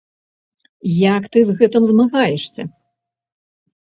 [1.15, 2.61] Як ты з гэтым змагаешся?